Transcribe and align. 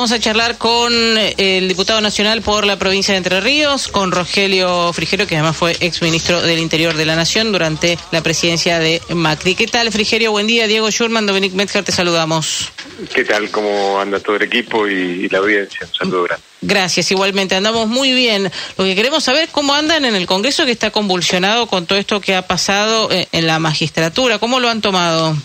vamos 0.00 0.12
a 0.12 0.18
charlar 0.18 0.56
con 0.56 0.94
eh, 0.94 1.34
el 1.36 1.68
diputado 1.68 2.00
nacional 2.00 2.40
por 2.40 2.64
la 2.64 2.78
provincia 2.78 3.12
de 3.12 3.18
Entre 3.18 3.38
Ríos, 3.42 3.88
con 3.88 4.12
Rogelio 4.12 4.90
Frigerio, 4.94 5.26
que 5.26 5.34
además 5.34 5.58
fue 5.58 5.76
exministro 5.80 6.40
del 6.40 6.58
Interior 6.58 6.94
de 6.94 7.04
la 7.04 7.16
Nación 7.16 7.52
durante 7.52 7.98
la 8.10 8.22
presidencia 8.22 8.78
de 8.78 9.02
Macri. 9.10 9.54
¿Qué 9.54 9.66
tal, 9.66 9.92
Frigerio? 9.92 10.32
Buen 10.32 10.46
día. 10.46 10.66
Diego 10.66 10.90
Schurman, 10.90 11.26
Dominic 11.26 11.52
Metzger, 11.52 11.84
te 11.84 11.92
saludamos. 11.92 12.72
¿Qué 13.14 13.26
tal? 13.26 13.50
¿Cómo 13.50 14.00
anda 14.00 14.18
todo 14.20 14.36
el 14.36 14.42
equipo 14.44 14.88
y, 14.88 15.28
la 15.28 15.36
audiencia? 15.36 15.86
Un 15.86 15.92
saludo 15.94 16.22
grande. 16.22 16.46
Gracias, 16.62 17.10
igualmente. 17.10 17.54
Andamos 17.54 17.86
muy 17.86 18.14
bien. 18.14 18.50
Lo 18.78 18.84
que 18.84 18.94
queremos 18.94 19.22
saber 19.22 19.44
es 19.44 19.50
cómo 19.50 19.74
andan 19.74 20.06
en 20.06 20.14
el 20.14 20.24
Congreso 20.24 20.64
que 20.64 20.72
está 20.72 20.90
convulsionado 20.90 21.66
con 21.66 21.84
todo 21.84 21.98
esto 21.98 22.22
que 22.22 22.34
ha 22.34 22.46
pasado 22.46 23.12
eh, 23.12 23.28
en 23.32 23.46
la 23.46 23.58
magistratura. 23.58 24.38
¿Cómo 24.38 24.60
lo 24.60 24.70
han 24.70 24.80
tomado? 24.80 25.36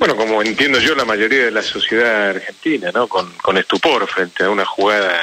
Bueno, 0.00 0.16
como 0.16 0.40
entiendo 0.40 0.80
yo, 0.80 0.94
la 0.94 1.04
mayoría 1.04 1.44
de 1.44 1.50
la 1.50 1.60
sociedad 1.60 2.30
argentina, 2.30 2.90
¿no? 2.90 3.06
Con, 3.06 3.58
estupor 3.58 4.08
frente 4.08 4.44
a 4.44 4.48
una 4.48 4.64
jugada 4.64 5.14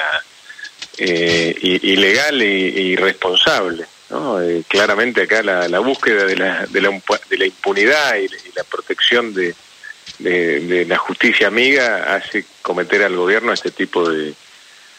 eh, 1.00 1.80
ilegal 1.82 2.40
e, 2.40 2.46
irresponsable. 2.46 3.88
¿no? 4.12 4.40
Eh, 4.40 4.64
claramente 4.68 5.24
acá 5.24 5.42
la, 5.42 5.80
búsqueda 5.80 6.26
de 6.26 6.36
la, 6.36 6.68
de, 6.68 6.80
la, 6.80 6.92
de 6.92 7.38
la 7.40 7.46
impunidad 7.48 8.18
y, 8.18 8.28
la 8.56 8.64
protección 8.66 9.34
de, 9.34 9.56
de, 10.20 10.86
la 10.88 11.00
justicia 11.00 11.48
amiga 11.48 12.16
hace 12.16 12.46
cometer 12.62 13.02
al 13.02 13.16
gobierno 13.16 13.54
este 13.54 13.72
tipo 13.72 14.08
de, 14.08 14.36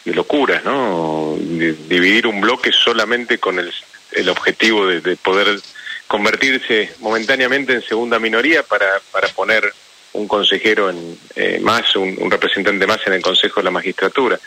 locuras, 0.03 0.65
¿no? 0.65 1.37
dividir 1.39 2.27
un 2.27 2.41
bloque 2.41 2.73
solamente 2.73 3.37
con 3.37 3.59
el, 3.59 3.71
el 4.11 4.27
objetivo 4.27 4.87
de 4.87 5.15
poder 5.15 5.61
convertirse 6.09 6.95
momentáneamente 7.01 7.71
en 7.71 7.83
segunda 7.83 8.17
minoría 8.17 8.63
para, 8.63 8.99
para 9.11 9.27
poner 9.27 9.71
un 10.13 10.27
consejero 10.27 10.89
en, 10.89 11.19
eh, 11.35 11.59
más, 11.61 11.95
un, 11.95 12.31
representante 12.31 12.87
más 12.87 12.97
en 13.05 13.13
el 13.13 13.21
Consejo 13.21 13.59
de 13.59 13.65
la 13.65 13.71
Magistratura. 13.71 14.39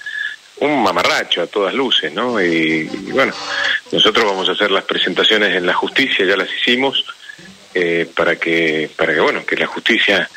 Un 0.59 0.83
mamarracho 0.83 1.41
a 1.41 1.47
todas 1.47 1.73
luces, 1.73 2.13
¿no? 2.13 2.43
Y, 2.43 2.83
bueno, 3.13 3.33
nosotros 3.93 4.25
vamos 4.25 4.49
a 4.49 4.53
hacer 4.53 4.73
las 4.73 4.83
presentaciones 4.83 5.55
en 5.55 5.65
la 5.65 5.73
justicia, 5.73 6.27
ya 6.27 6.37
las 6.37 6.53
hicimos, 6.53 7.05
eh, 7.75 8.11
para 8.13 8.35
que, 8.35 8.91
para 8.97 9.15
que, 9.15 9.21
bueno, 9.21 9.47
que 9.47 9.55
la 9.55 9.69
justicia 9.69 10.29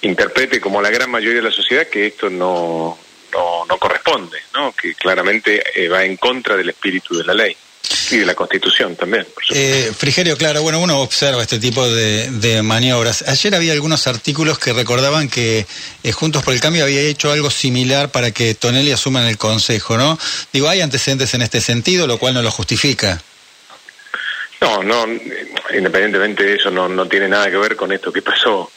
interprete 0.00 0.62
como 0.62 0.80
la 0.80 0.90
gran 0.90 1.10
mayoría 1.10 1.42
de 1.42 1.48
la 1.48 1.54
sociedad 1.54 1.88
que 1.88 2.06
esto 2.06 2.30
no, 2.30 2.98
no, 3.34 3.66
no 3.66 3.76
corresponde, 3.76 4.38
¿no? 4.54 4.72
Que 4.72 4.94
claramente 4.94 5.62
eh, 5.74 5.88
va 5.90 6.04
en 6.04 6.16
contra 6.16 6.56
del 6.56 6.70
espíritu 6.70 7.18
de 7.18 7.24
la 7.24 7.34
ley. 7.34 7.54
Y 8.10 8.18
de 8.18 8.26
la 8.26 8.34
Constitución 8.34 8.96
también. 8.96 9.26
Eh, 9.50 9.92
Frigerio, 9.96 10.36
claro, 10.36 10.62
bueno, 10.62 10.80
uno 10.80 11.00
observa 11.00 11.42
este 11.42 11.58
tipo 11.58 11.86
de, 11.86 12.60
maniobras. 12.62 13.22
Ayer 13.28 13.54
había 13.54 13.72
algunos 13.72 14.06
artículos 14.06 14.58
que 14.58 14.72
recordaban 14.72 15.28
que 15.28 15.66
eh, 16.02 16.12
Juntos 16.12 16.42
por 16.42 16.54
el 16.54 16.60
Cambio 16.60 16.84
había 16.84 17.00
hecho 17.00 17.30
algo 17.30 17.50
similar 17.50 18.10
para 18.10 18.30
que 18.30 18.54
Tonelli 18.54 18.92
asuma 18.92 19.22
en 19.22 19.28
el 19.28 19.38
Consejo, 19.38 19.96
¿no? 19.96 20.18
Digo, 20.52 20.68
hay 20.68 20.80
antecedentes 20.80 21.34
en 21.34 21.42
este 21.42 21.60
sentido, 21.60 22.06
lo 22.06 22.18
cual 22.18 22.34
no 22.34 22.42
lo 22.42 22.50
justifica. 22.50 23.20
No, 24.60 24.82
no, 24.82 25.06
independientemente 25.74 26.44
de 26.44 26.54
eso, 26.54 26.70
no, 26.70 26.88
no 26.88 27.06
tiene 27.06 27.28
nada 27.28 27.50
que 27.50 27.56
ver 27.56 27.76
con 27.76 27.92
esto 27.92 28.12
que 28.12 28.22
pasó 28.22 28.70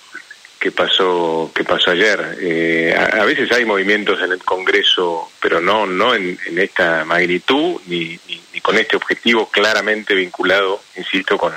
que 0.60 0.72
pasó 0.72 1.52
que 1.54 1.64
pasó 1.64 1.92
ayer. 1.92 2.38
Eh, 2.42 2.96
a, 2.96 3.24
veces 3.26 3.52
hay 3.52 3.66
movimientos 3.66 4.22
en 4.22 4.32
el 4.32 4.44
Congreso, 4.44 5.32
pero 5.40 5.62
no 5.62 5.86
no 5.86 6.16
en, 6.16 6.38
esta 6.58 7.06
magnitud 7.06 7.80
ni, 7.86 8.20
ni, 8.28 8.62
con 8.62 8.78
este 8.78 8.96
objetivo 8.96 9.50
claramente 9.50 10.16
vinculado, 10.16 10.82
insisto, 10.96 11.38
con, 11.38 11.54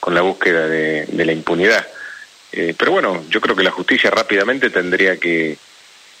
con 0.00 0.14
la 0.14 0.22
búsqueda 0.22 0.66
de, 0.66 1.06
la 1.12 1.32
impunidad. 1.32 1.86
Eh, 2.52 2.74
pero 2.76 2.92
bueno, 2.92 3.24
yo 3.28 3.40
creo 3.40 3.54
que 3.54 3.62
la 3.62 3.70
justicia 3.70 4.10
rápidamente 4.10 4.70
tendría 4.70 5.18
que, 5.18 5.58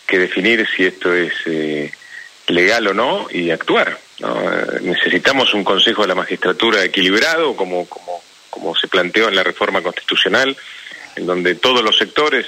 que 0.06 0.18
definir 0.18 0.66
si 0.76 0.84
esto 0.84 1.14
es 1.14 1.32
eh, 1.46 1.90
legal 2.48 2.86
o 2.88 2.94
no 2.94 3.26
y 3.30 3.50
actuar. 3.50 3.98
necesitamos 4.82 5.54
un 5.54 5.64
Consejo 5.64 6.02
de 6.02 6.08
la 6.08 6.14
Magistratura 6.14 6.84
equilibrado, 6.84 7.56
como, 7.56 7.88
como, 7.88 8.22
como 8.50 8.76
se 8.76 8.88
planteó 8.88 9.28
en 9.28 9.36
la 9.36 9.42
reforma 9.42 9.80
constitucional 9.80 10.56
en 11.18 11.26
donde 11.26 11.56
todos 11.56 11.82
los 11.82 11.98
sectores, 11.98 12.46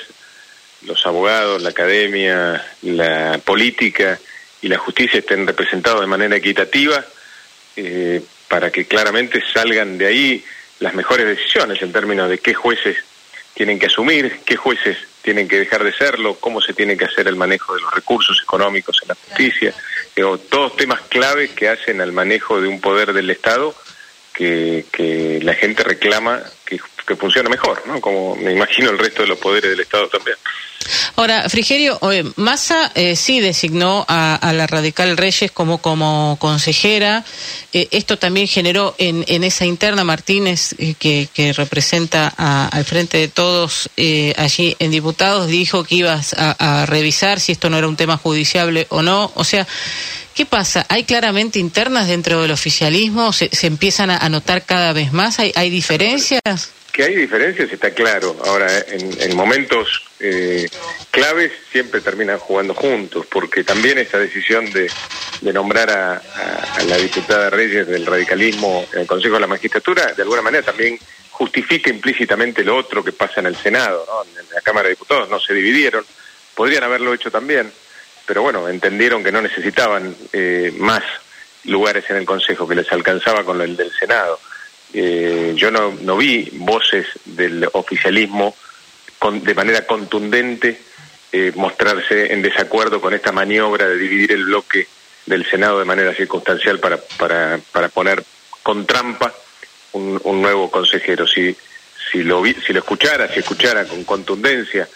los 0.82 1.04
abogados, 1.04 1.60
la 1.60 1.70
academia, 1.70 2.64
la 2.82 3.40
política 3.44 4.18
y 4.62 4.68
la 4.68 4.78
justicia 4.78 5.18
estén 5.18 5.46
representados 5.46 6.00
de 6.00 6.06
manera 6.06 6.36
equitativa 6.36 7.04
eh, 7.76 8.22
para 8.48 8.70
que 8.70 8.86
claramente 8.86 9.42
salgan 9.52 9.98
de 9.98 10.06
ahí 10.06 10.44
las 10.78 10.94
mejores 10.94 11.26
decisiones 11.26 11.82
en 11.82 11.92
términos 11.92 12.30
de 12.30 12.38
qué 12.38 12.54
jueces 12.54 12.96
tienen 13.54 13.78
que 13.78 13.86
asumir, 13.86 14.40
qué 14.46 14.54
jueces 14.56 14.96
tienen 15.22 15.48
que 15.48 15.58
dejar 15.58 15.82
de 15.82 15.92
serlo, 15.92 16.36
cómo 16.36 16.60
se 16.60 16.72
tiene 16.72 16.96
que 16.96 17.04
hacer 17.04 17.26
el 17.26 17.36
manejo 17.36 17.74
de 17.74 17.82
los 17.82 17.92
recursos 17.92 18.40
económicos 18.42 18.98
en 19.02 19.08
la 19.08 19.16
justicia, 19.16 19.74
todos 20.48 20.76
temas 20.76 21.00
claves 21.08 21.50
que 21.50 21.68
hacen 21.68 22.00
al 22.00 22.12
manejo 22.12 22.60
de 22.60 22.68
un 22.68 22.80
poder 22.80 23.12
del 23.12 23.30
Estado 23.30 23.74
que 24.32 25.40
la 25.42 25.52
gente 25.54 25.82
reclama 25.82 26.42
que 26.70 26.80
que 27.10 27.16
funcione 27.16 27.48
mejor, 27.48 27.82
¿no? 27.86 28.00
Como 28.00 28.36
me 28.36 28.52
imagino 28.52 28.90
el 28.90 28.98
resto 28.98 29.22
de 29.22 29.28
los 29.28 29.38
poderes 29.38 29.70
del 29.70 29.80
Estado 29.80 30.08
también. 30.08 30.36
Ahora, 31.16 31.48
Frigerio, 31.48 31.98
Massa 32.36 32.92
eh, 32.94 33.16
sí 33.16 33.40
designó 33.40 34.06
a, 34.08 34.52
la 34.54 34.66
radical 34.68 35.16
Reyes 35.16 35.50
como, 35.50 35.78
como 35.78 36.36
consejera. 36.40 37.24
Eh, 37.72 37.88
esto 37.90 38.16
también 38.16 38.46
generó 38.46 38.94
en, 38.98 39.24
en 39.26 39.42
esa 39.42 39.66
interna 39.66 40.04
Martínez, 40.04 40.74
eh, 40.78 40.94
que, 40.98 41.28
que, 41.34 41.52
representa 41.52 42.28
al 42.28 42.84
frente 42.84 43.18
de 43.18 43.28
todos 43.28 43.90
allí 44.36 44.76
en 44.78 44.92
diputados, 44.92 45.48
dijo 45.48 45.82
que 45.82 45.96
ibas 45.96 46.34
a, 46.34 46.82
a 46.82 46.86
revisar 46.86 47.40
si 47.40 47.52
esto 47.52 47.70
no 47.70 47.76
era 47.76 47.88
un 47.88 47.96
tema 47.96 48.16
judiciable 48.16 48.86
o 48.90 49.02
no. 49.02 49.32
O 49.34 49.42
sea, 49.42 49.66
¿Qué 50.32 50.46
pasa? 50.46 50.86
¿Hay 50.88 51.04
claramente 51.04 51.58
internas 51.58 52.06
dentro 52.06 52.40
del 52.40 52.52
oficialismo? 52.52 53.32
¿Se, 53.32 53.50
se 53.52 53.66
empiezan 53.66 54.10
a 54.10 54.28
notar 54.28 54.64
cada 54.64 54.92
vez 54.92 55.12
más? 55.12 55.38
¿Hay, 55.38 55.52
hay 55.54 55.68
diferencias? 55.68 56.40
Que 56.92 57.04
hay 57.04 57.14
diferencias 57.14 57.72
está 57.72 57.92
claro. 57.92 58.36
Ahora, 58.44 58.68
en, 58.88 59.36
momentos 59.36 60.02
eh, 60.18 60.68
claves 61.10 61.52
siempre 61.70 62.00
terminan 62.00 62.38
jugando 62.38 62.74
juntos, 62.74 63.26
porque 63.26 63.64
también 63.64 63.98
esta 63.98 64.18
decisión 64.18 64.70
de, 64.72 64.90
nombrar 65.52 65.90
a, 65.90 66.82
la 66.86 66.96
diputada 66.96 67.50
Reyes 67.50 67.86
del 67.86 68.06
radicalismo 68.06 68.86
en 68.92 69.00
el 69.00 69.06
Consejo 69.06 69.34
de 69.34 69.40
la 69.40 69.46
Magistratura, 69.46 70.12
de 70.14 70.22
alguna 70.22 70.42
manera 70.42 70.64
también 70.64 70.98
justifica 71.30 71.88
implícitamente 71.88 72.64
lo 72.64 72.76
otro 72.76 73.02
que 73.02 73.12
pasa 73.12 73.40
en 73.40 73.46
el 73.46 73.56
Senado, 73.56 74.04
¿no? 74.06 74.40
en 74.40 74.46
la 74.52 74.60
Cámara 74.60 74.88
de 74.88 74.94
Diputados 74.94 75.30
no 75.30 75.40
se 75.40 75.54
dividieron, 75.54 76.04
podrían 76.54 76.84
haberlo 76.84 77.14
hecho 77.14 77.30
también 77.30 77.72
pero 78.30 78.42
bueno, 78.42 78.68
entendieron 78.68 79.24
que 79.24 79.32
no 79.32 79.42
necesitaban 79.42 80.14
eh, 80.32 80.72
más 80.78 81.02
lugares 81.64 82.08
en 82.10 82.16
el 82.16 82.24
Consejo, 82.24 82.68
que 82.68 82.76
les 82.76 82.92
alcanzaba 82.92 83.42
con 83.42 83.60
el 83.60 83.76
del 83.76 83.90
Senado. 83.90 84.38
Eh, 84.92 85.52
yo 85.56 85.70
no, 85.70 85.96
no 86.00 86.16
vi 86.16 86.48
voces 86.52 87.06
del 87.24 87.68
oficialismo 87.72 88.56
con, 89.18 89.42
de 89.44 89.54
manera 89.54 89.86
contundente 89.86 90.80
eh, 91.32 91.52
mostrarse 91.54 92.32
en 92.32 92.42
desacuerdo 92.42 93.00
con 93.00 93.14
esta 93.14 93.30
maniobra 93.30 93.86
de 93.86 93.96
dividir 93.96 94.32
el 94.32 94.46
bloque 94.46 94.88
del 95.26 95.48
Senado 95.48 95.78
de 95.78 95.84
manera 95.84 96.12
circunstancial 96.12 96.80
para, 96.80 96.96
para, 97.18 97.60
para 97.70 97.88
poner 97.88 98.24
con 98.64 98.84
trampa 98.84 99.32
un, 99.92 100.42
nuevo 100.42 100.70
consejero. 100.70 101.26
Si, 101.28 101.56
si 102.10 102.24
lo, 102.24 102.42
si 102.44 102.72
lo 102.72 102.80
escuchara, 102.80 103.32
si 103.32 103.40
escuchara 103.40 103.84
con 103.84 104.02
contundencia 104.02 104.88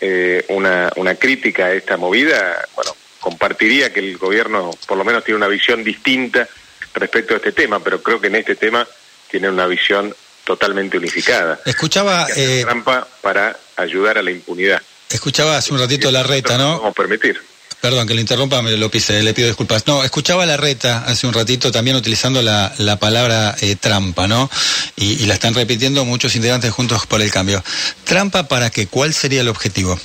eh, 0.00 0.44
una, 0.50 0.92
una 0.96 1.16
crítica 1.16 1.66
a 1.66 1.72
esta 1.72 1.96
movida, 1.96 2.64
bueno, 2.76 2.94
compartiría 3.18 3.92
que 3.92 4.00
el 4.00 4.18
gobierno 4.18 4.70
por 4.86 4.98
lo 4.98 5.04
menos 5.04 5.24
tiene 5.24 5.38
una 5.38 5.48
visión 5.48 5.82
distinta 5.82 6.48
respecto 6.94 7.34
a 7.34 7.38
este 7.38 7.52
tema, 7.52 7.80
pero 7.82 8.02
creo 8.02 8.20
que 8.20 8.28
en 8.28 8.36
este 8.36 8.54
tema 8.54 8.86
tiene 9.32 9.48
una 9.48 9.66
visión 9.66 10.14
totalmente 10.44 10.98
unificada. 10.98 11.58
Escuchaba... 11.64 12.26
Eh, 12.36 12.60
trampa 12.64 13.08
para 13.22 13.56
ayudar 13.76 14.18
a 14.18 14.22
la 14.22 14.30
impunidad. 14.30 14.80
Escuchaba 15.08 15.56
hace 15.56 15.72
un 15.72 15.80
ratito 15.80 16.10
la 16.10 16.22
reta, 16.22 16.58
¿no? 16.58 16.82
No 16.82 16.92
permitir. 16.92 17.40
Perdón, 17.80 18.06
que 18.06 18.14
le 18.14 18.20
interrumpa, 18.20 18.60
me 18.62 18.76
lo 18.76 18.90
pise, 18.90 19.22
le 19.22 19.34
pido 19.34 19.48
disculpas. 19.48 19.86
No, 19.86 20.04
escuchaba 20.04 20.44
la 20.46 20.56
reta 20.56 21.04
hace 21.06 21.26
un 21.26 21.32
ratito 21.32 21.72
también 21.72 21.96
utilizando 21.96 22.42
la, 22.42 22.72
la 22.78 22.96
palabra 22.98 23.56
eh, 23.60 23.74
trampa, 23.74 24.28
¿no? 24.28 24.50
Y, 24.96 25.26
la 25.26 25.34
están 25.34 25.54
repitiendo 25.54 26.04
muchos 26.04 26.36
integrantes 26.36 26.70
juntos 26.70 27.06
por 27.06 27.22
el 27.22 27.30
cambio. 27.30 27.64
¿Trampa 28.04 28.46
para 28.46 28.70
qué? 28.70 28.86
¿Cuál 28.86 29.14
sería 29.14 29.40
el 29.40 29.48
objetivo? 29.48 29.98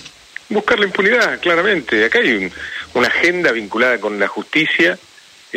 Buscar 0.49 0.79
la 0.79 0.85
impunidad, 0.85 1.39
claramente. 1.41 2.05
Acá 2.05 2.19
hay 2.19 2.49
una 2.93 3.07
agenda 3.09 3.51
vinculada 3.51 3.99
con 3.99 4.17
la 4.19 4.27
justicia 4.27 4.97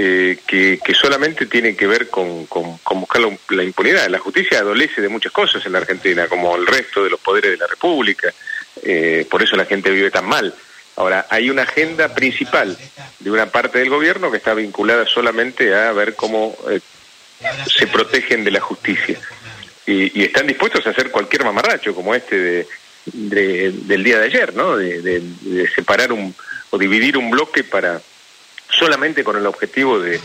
eh, 0.03 0.39
que, 0.47 0.95
solamente 0.95 1.47
tiene 1.47 1.77
que 1.77 1.87
ver 1.87 2.09
con, 2.09 2.47
con, 2.47 2.79
buscar 3.01 3.23
la, 3.51 3.63
impunidad. 3.63 4.09
La 4.09 4.19
justicia 4.19 4.59
adolece 4.59 5.01
de 5.01 5.09
muchas 5.09 5.33
cosas 5.33 5.65
en 5.67 5.73
la 5.73 5.79
Argentina, 5.79 6.27
como 6.29 6.57
el 6.57 6.67
resto 6.67 7.05
de 7.05 7.11
los 7.11 7.21
poderes 7.21 7.51
de 7.53 7.57
la 7.59 7.67
República. 7.67 8.33
Eh, 8.83 9.27
por 9.31 9.43
eso 9.43 9.57
la 9.57 9.67
gente 9.67 9.91
vive 9.91 10.11
tan 10.11 10.27
mal 10.27 10.55
Ahora, 11.01 11.27
hay 11.31 11.49
una 11.49 11.63
agenda 11.63 12.15
principal 12.15 12.77
de 13.19 13.31
una 13.31 13.47
parte 13.47 13.79
del 13.79 13.89
gobierno 13.89 14.31
que 14.31 14.37
está 14.37 14.53
vinculada 14.53 15.07
solamente 15.07 15.75
a 15.75 15.93
ver 15.93 16.15
cómo 16.15 16.55
eh, 16.69 16.81
se 17.67 17.87
protegen 17.87 18.45
de 18.45 18.51
la 18.51 18.61
justicia. 18.61 19.19
Y, 19.87 20.23
están 20.23 20.47
dispuestos 20.47 20.87
a 20.87 20.91
hacer 20.91 21.11
cualquier 21.11 21.45
mamarracho 21.45 21.95
como 21.95 22.15
este 22.15 22.67
de, 23.07 23.73
del 23.73 24.05
día 24.05 24.19
de 24.19 24.27
ayer, 24.27 24.55
¿no? 24.55 24.77
De, 24.77 25.23
separar 25.75 26.13
un, 26.13 26.35
o 26.69 26.77
dividir 26.77 27.17
un 27.17 27.31
bloque 27.31 27.65
para 27.65 28.01
solamente 28.71 29.25
con 29.25 29.37
el 29.37 29.47
objetivo 29.47 29.99
de, 29.99 30.21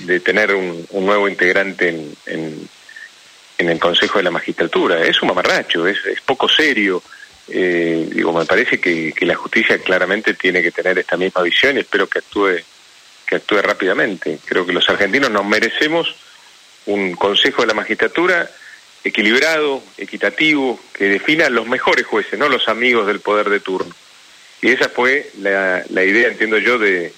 de 0.00 0.20
tener 0.20 0.54
un, 0.54 0.86
nuevo 0.92 1.28
integrante 1.28 1.88
en, 1.88 2.16
en, 2.26 3.68
el 3.68 3.78
Consejo 3.78 4.18
de 4.18 4.24
la 4.24 4.30
Magistratura. 4.30 5.02
Es 5.02 5.20
un 5.22 5.28
mamarracho, 5.28 5.86
es, 5.86 5.98
es 6.06 6.20
poco 6.20 6.48
serio. 6.48 7.02
Eh, 7.48 8.08
digo, 8.12 8.32
me 8.32 8.44
parece 8.44 8.78
que, 8.78 9.12
que, 9.12 9.26
la 9.26 9.34
justicia 9.34 9.78
claramente 9.78 10.34
tiene 10.34 10.62
que 10.62 10.70
tener 10.70 10.98
esta 10.98 11.16
misma 11.16 11.42
visión 11.42 11.76
y 11.76 11.80
espero 11.80 12.06
que 12.06 12.18
actúe 12.18 12.60
que 13.26 13.36
actúe 13.36 13.60
rápidamente. 13.60 14.38
Creo 14.44 14.64
que 14.64 14.72
los 14.72 14.88
argentinos 14.88 15.30
nos 15.30 15.44
merecemos 15.44 16.14
un 16.86 17.14
Consejo 17.14 17.62
de 17.62 17.68
la 17.68 17.74
Magistratura 17.74 18.50
equilibrado, 19.04 19.82
equitativo, 19.96 20.80
que 20.94 21.04
defina 21.04 21.48
los 21.50 21.66
mejores 21.66 22.06
jueces, 22.06 22.38
no 22.38 22.48
los 22.48 22.68
amigos 22.68 23.06
del 23.06 23.20
poder 23.20 23.50
de 23.50 23.60
turno. 23.60 23.94
Y 24.60 24.70
esa 24.70 24.88
fue 24.88 25.30
la, 25.40 25.84
la 25.90 26.04
idea, 26.04 26.28
entiendo 26.28 26.58
yo, 26.58 26.78
de, 26.78 27.12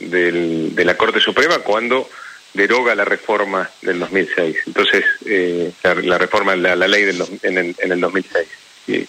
de 0.00 0.84
la 0.84 0.96
Corte 0.96 1.20
Suprema 1.20 1.58
cuando 1.60 2.08
deroga 2.56 2.94
la 2.94 3.04
reforma 3.04 3.68
del 3.82 4.00
2006. 4.00 4.56
Entonces, 4.66 5.04
eh, 5.26 5.72
la, 5.82 6.18
reforma 6.18 6.52
de 6.52 6.76
la, 6.76 6.88
ley 6.88 7.04
del, 7.04 7.22
en, 7.42 7.58
el, 7.58 7.76
en 7.78 7.92
el 7.92 8.00
2006. 8.00 8.48
Y 8.88 9.06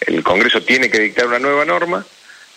el 0.00 0.22
Congreso 0.22 0.62
tiene 0.62 0.90
que 0.90 1.00
dictar 1.00 1.26
una 1.26 1.38
nueva 1.38 1.64
norma, 1.64 2.04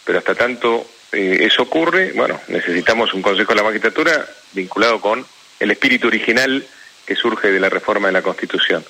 pero 0.05 0.19
hasta 0.19 0.35
tanto 0.35 0.87
eh, 1.11 1.39
eso 1.41 1.63
ocurre, 1.63 2.13
bueno, 2.13 2.39
necesitamos 2.47 3.13
un 3.13 3.21
Consejo 3.21 3.53
de 3.53 3.57
la 3.57 3.63
Magistratura 3.63 4.27
vinculado 4.53 5.01
con 5.01 5.25
el 5.59 5.71
espíritu 5.71 6.07
original 6.07 6.65
que 7.05 7.15
surge 7.15 7.51
de 7.51 7.59
la 7.59 7.69
reforma 7.69 8.07
de 8.07 8.13
la 8.13 8.21
Constitución. 8.21 8.83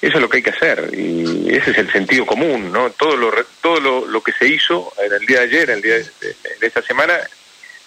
Eso 0.00 0.16
es 0.16 0.20
lo 0.20 0.28
que 0.28 0.38
hay 0.38 0.42
que 0.42 0.50
hacer 0.50 0.90
y 0.92 1.54
ese 1.54 1.70
es 1.70 1.78
el 1.78 1.92
sentido 1.92 2.26
común, 2.26 2.72
¿no? 2.72 2.90
Todo 2.90 3.16
lo 3.16 3.32
todo 3.60 3.80
lo, 3.80 4.06
lo 4.06 4.20
que 4.20 4.32
se 4.32 4.48
hizo 4.48 4.92
en 5.00 5.12
el 5.12 5.24
día 5.26 5.38
de 5.38 5.44
ayer, 5.44 5.70
en 5.70 5.76
el 5.76 5.82
día 5.82 5.94
de, 5.94 6.66
esta 6.66 6.82
semana, 6.82 7.14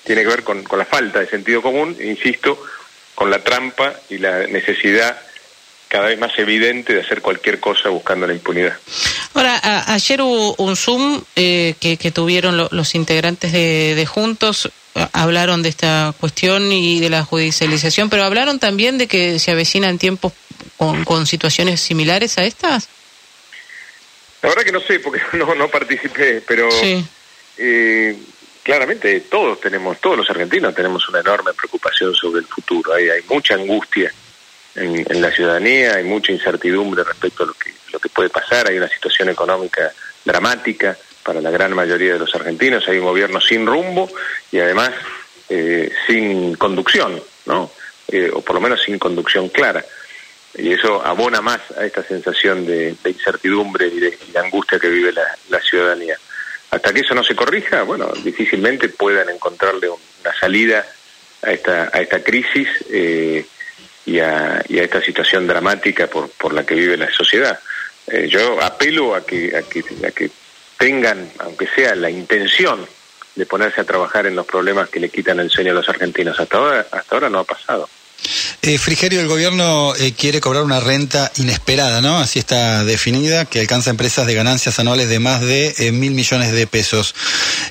tiene 0.06 0.22
que 0.22 0.28
ver 0.28 0.44
con, 0.44 0.64
con, 0.64 0.80
la 0.80 0.86
falta 0.86 1.20
de 1.20 1.28
sentido 1.28 1.62
común, 1.62 1.98
insisto, 2.02 2.62
con 3.14 3.30
la 3.30 3.44
trampa 3.44 3.94
y 4.10 4.18
la 4.18 4.48
necesidad 4.48 5.20
cada 5.88 6.08
vez 6.08 6.20
más 6.20 6.38
evidente 6.38 6.94
de 6.94 7.02
hacer 7.02 7.22
cualquier 7.22 7.60
cosa 7.60 7.90
buscando 7.90 8.28
la 8.28 8.34
impunidad. 8.34 8.78
Ahora, 9.34 9.60
ayer 9.88 10.22
hubo 10.22 10.56
un 10.58 10.76
Zoom 10.76 11.24
eh, 11.36 11.76
que, 11.80 11.98
que, 11.98 12.12
tuvieron 12.12 12.68
los 12.72 12.96
integrantes 12.96 13.52
de, 13.52 13.94
de 13.96 14.06
Juntos 14.06 14.72
hablaron 15.12 15.62
de 15.62 15.70
esta 15.70 16.14
cuestión 16.20 16.72
y 16.72 17.00
de 17.00 17.10
la 17.10 17.24
judicialización, 17.24 18.10
pero 18.10 18.24
hablaron 18.24 18.60
también 18.60 18.98
de 18.98 19.08
que 19.08 19.40
se 19.40 19.52
avecinan 19.52 19.98
tiempos 19.98 20.34
con, 20.78 21.04
con 21.04 21.28
situaciones 21.28 21.82
similares 21.82 22.38
a 22.38 22.46
estas. 22.46 22.88
La 24.42 24.50
verdad 24.50 24.64
que 24.64 24.72
no 24.72 24.80
sé, 24.80 25.00
porque 25.00 25.22
no, 25.38 25.54
no 25.56 25.70
participé, 25.70 26.42
pero 26.48 26.70
eh, 27.58 28.16
claramente 28.66 29.22
todos 29.22 29.62
tenemos, 29.62 30.02
todos 30.02 30.18
los 30.18 30.30
argentinos 30.30 30.74
tenemos 30.74 31.08
una 31.08 31.20
enorme 31.20 31.54
preocupación 31.54 32.16
sobre 32.16 32.40
el 32.40 32.48
futuro. 32.48 32.94
Hay, 32.94 33.08
hay 33.10 33.22
mucha 33.30 33.54
angustia 33.54 34.12
en, 34.74 35.22
la 35.22 35.32
ciudadanía, 35.32 35.96
hay 35.96 36.04
mucha 36.04 36.32
incertidumbre 36.32 37.04
respecto 37.04 37.44
a 37.44 37.46
lo 37.46 37.54
que, 37.54 37.72
lo 37.94 38.00
que 38.00 38.10
puede 38.10 38.30
pasar, 38.30 38.68
hay 38.68 38.78
una 38.78 38.90
situación 38.90 39.30
económica 39.30 39.94
dramática 40.26 40.98
para 41.24 41.42
la 41.42 41.52
gran 41.52 41.74
mayoría 41.74 42.14
de 42.14 42.20
los 42.20 42.34
argentinos, 42.34 42.88
hay 42.88 42.98
un 42.98 43.06
gobierno 43.06 43.40
sin 43.40 43.68
rumbo 43.68 44.10
y 44.52 44.60
además 44.60 44.92
eh, 45.48 45.92
sin 46.08 46.56
conducción, 46.56 47.22
¿no? 47.46 47.72
Eh, 48.08 48.32
o 48.34 48.42
por 48.42 48.56
lo 48.56 48.62
menos 48.62 48.82
sin 48.82 48.98
conducción 48.98 49.50
clara. 49.50 49.86
Y 50.58 50.72
eso 50.74 51.06
abona 51.06 51.42
más 51.42 51.60
a 51.78 51.86
esta 51.86 52.02
sensación 52.02 52.66
de, 52.66 52.96
incertidumbre 53.06 53.88
y 53.88 54.00
de, 54.00 54.18
angustia 54.44 54.80
que 54.80 54.90
vive 54.90 55.12
la, 55.12 55.60
ciudadanía. 55.62 56.18
Hasta 56.76 56.92
que 56.92 57.00
eso 57.00 57.16
no 57.16 57.24
se 57.24 57.38
corrija, 57.38 57.84
bueno, 57.84 58.12
difícilmente 58.22 58.90
puedan 58.90 59.30
encontrarle 59.30 59.88
una 59.88 60.38
salida 60.38 60.86
a 61.42 61.52
esta, 61.54 61.90
a 61.94 62.02
esta 62.02 62.22
crisis 62.22 62.68
eh, 62.90 63.46
y, 64.06 64.20
a, 64.20 64.62
y, 64.68 64.80
a, 64.80 64.84
esta 64.84 65.02
situación 65.02 65.48
dramática 65.48 66.08
por, 66.08 66.30
por 66.32 66.54
la 66.54 66.66
que 66.66 66.76
vive 66.76 66.98
la 66.98 67.10
sociedad. 67.14 67.58
Eh, 68.08 68.28
yo 68.28 68.62
apelo 68.62 69.16
a 69.16 69.26
que, 69.26 69.56
a 69.56 69.62
que, 69.62 69.86
a 70.06 70.12
que 70.12 70.30
tengan, 70.78 71.32
aunque 71.40 71.66
sea 71.66 71.96
la 71.96 72.10
intención 72.10 72.86
de 73.36 73.46
ponerse 73.46 73.80
a 73.80 73.86
trabajar 73.86 74.26
en 74.28 74.36
los 74.36 74.46
problemas 74.46 74.90
que 74.90 75.00
le 75.00 75.08
quitan 75.08 75.40
el 75.40 75.50
sueño 75.50 75.72
a 75.72 75.76
los 75.76 75.88
argentinos. 75.88 76.38
Hasta 76.38 76.58
ahora, 76.58 76.88
hasta 76.92 77.16
ahora 77.16 77.30
no 77.30 77.40
ha 77.40 77.46
pasado. 77.46 77.88
Eh, 78.62 78.78
Frigerio, 78.80 79.22
el 79.22 79.28
gobierno 79.28 79.94
eh, 79.96 80.14
quiere 80.18 80.42
cobrar 80.42 80.64
una 80.64 80.80
renta 80.80 81.32
inesperada, 81.38 82.02
¿no? 82.02 82.18
Así 82.18 82.40
está 82.40 82.84
definida, 82.84 83.46
que 83.46 83.60
alcanza 83.60 83.92
empresas 83.92 84.26
de 84.26 84.34
ganancias 84.34 84.80
anuales 84.80 85.08
de 85.08 85.20
más 85.20 85.42
de 85.42 85.76
eh, 85.78 85.92
mil 85.92 86.12
millones 86.12 86.52
de 86.52 86.66
pesos. 86.66 87.14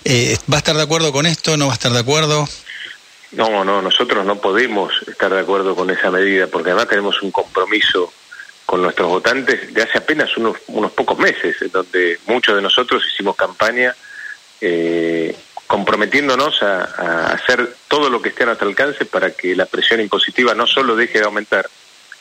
Eh, 0.04 0.38
¿Va 0.50 0.56
a 0.56 0.58
estar 0.58 0.76
de 0.76 0.82
acuerdo 0.82 1.12
con 1.12 1.26
esto? 1.26 1.56
¿No 1.56 1.66
va 1.66 1.72
a 1.72 1.74
estar 1.74 1.92
de 1.92 1.98
acuerdo? 1.98 2.48
No, 3.32 3.64
no, 3.64 3.82
nosotros 3.82 4.24
no 4.24 4.40
podemos 4.40 4.92
estar 5.08 5.34
de 5.34 5.40
acuerdo 5.40 5.74
con 5.74 5.90
esa 5.90 6.10
medida, 6.12 6.46
porque 6.46 6.70
además 6.70 6.88
tenemos 6.88 7.20
un 7.22 7.32
compromiso 7.32 8.12
con 8.64 8.80
nuestros 8.80 9.08
votantes 9.08 9.74
de 9.74 9.82
hace 9.82 9.98
apenas 9.98 10.36
unos, 10.36 10.56
unos 10.68 10.92
pocos 10.92 11.18
meses, 11.18 11.60
en 11.60 11.72
donde 11.72 12.20
muchos 12.26 12.54
de 12.54 12.62
nosotros 12.62 13.02
hicimos 13.12 13.34
campaña 13.34 13.94
comprometiéndonos 15.66 16.62
a, 16.62 17.32
hacer 17.32 17.74
todo 17.88 18.10
lo 18.10 18.20
que 18.20 18.30
esté 18.30 18.42
a 18.42 18.46
nuestro 18.46 18.68
alcance 18.68 19.04
para 19.04 19.30
que 19.30 19.56
la 19.56 19.66
presión 19.66 20.00
impositiva 20.00 20.54
no 20.54 20.66
solo 20.66 20.96
deje 20.96 21.18
de 21.18 21.24
aumentar, 21.24 21.68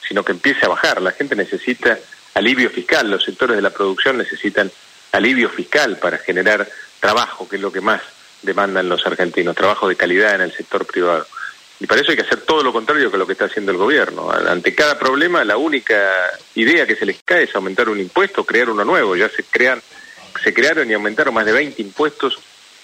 sino 0.07 0.23
que 0.23 0.31
empiece 0.31 0.65
a 0.65 0.69
bajar. 0.69 1.01
La 1.01 1.11
gente 1.11 1.35
necesita 1.35 1.97
alivio 2.33 2.69
fiscal, 2.69 3.09
los 3.09 3.23
sectores 3.23 3.55
de 3.55 3.61
la 3.61 3.69
producción 3.69 4.17
necesitan 4.17 4.71
alivio 5.11 5.49
fiscal 5.49 5.97
para 5.97 6.17
generar 6.17 6.67
trabajo, 6.99 7.47
que 7.47 7.57
es 7.57 7.61
lo 7.61 7.71
que 7.71 7.81
más 7.81 8.01
demandan 8.41 8.89
los 8.89 9.05
argentinos, 9.05 9.55
trabajo 9.55 9.87
de 9.87 9.95
calidad 9.95 10.35
en 10.35 10.41
el 10.41 10.51
sector 10.51 10.85
privado. 10.85 11.25
Y 11.79 11.87
para 11.87 12.01
eso 12.01 12.11
hay 12.11 12.17
que 12.17 12.23
hacer 12.23 12.41
todo 12.41 12.63
lo 12.63 12.71
contrario 12.71 13.11
que 13.11 13.17
lo 13.17 13.25
que 13.25 13.33
está 13.33 13.45
haciendo 13.45 13.71
el 13.71 13.77
gobierno. 13.77 14.31
Ante 14.31 14.73
cada 14.73 14.97
problema, 14.97 15.43
la 15.43 15.57
única 15.57 15.95
idea 16.55 16.87
que 16.87 16.95
se 16.95 17.05
les 17.05 17.21
cae 17.23 17.43
es 17.43 17.55
aumentar 17.55 17.89
un 17.89 17.99
impuesto, 17.99 18.45
crear 18.45 18.69
uno 18.69 18.85
nuevo. 18.85 19.15
Ya 19.15 19.29
se 19.29 19.43
crean, 19.43 19.81
se 20.41 20.53
crearon 20.53 20.89
y 20.89 20.93
aumentaron 20.93 21.33
más 21.33 21.45
de 21.45 21.51
20 21.51 21.81
impuestos 21.81 22.39